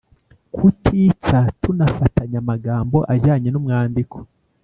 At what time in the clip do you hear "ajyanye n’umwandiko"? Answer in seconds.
3.13-4.17